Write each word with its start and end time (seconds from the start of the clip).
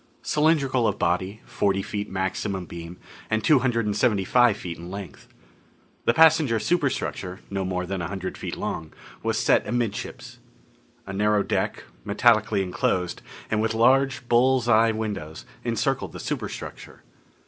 Cylindrical 0.23 0.87
of 0.87 0.97
body, 0.97 1.41
forty 1.45 1.83
feet 1.83 2.09
maximum 2.09 2.65
beam, 2.65 2.97
and 3.29 3.43
two 3.43 3.59
hundred 3.59 3.85
and 3.85 3.95
seventy 3.95 4.23
five 4.25 4.57
feet 4.57 4.79
in 4.79 4.89
length. 4.89 5.27
The 6.05 6.13
passenger 6.15 6.57
superstructure 6.59 7.41
no 7.51 7.63
more 7.63 7.85
than 7.85 8.01
a 8.01 8.07
hundred 8.07 8.35
feet 8.35 8.57
long 8.57 8.93
was 9.21 9.37
set 9.37 9.67
amidships. 9.67 10.39
A 11.05 11.13
narrow 11.13 11.43
deck, 11.43 11.83
metallically 12.03 12.63
enclosed, 12.63 13.21
and 13.51 13.61
with 13.61 13.75
large 13.75 14.27
bull's 14.27 14.67
eye 14.67 14.89
windows, 14.89 15.45
encircled 15.63 16.13
the 16.13 16.19
superstructure. 16.19 17.03